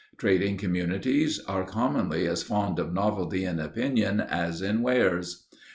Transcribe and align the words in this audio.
Trading 0.17 0.57
communities 0.57 1.37
are 1.47 1.63
commonly 1.63 2.25
as 2.25 2.41
fond 2.41 2.79
of 2.79 2.91
novelty 2.91 3.45
in 3.45 3.59
opinion 3.59 4.19
as 4.19 4.59
in 4.59 4.81
wares. 4.81 5.45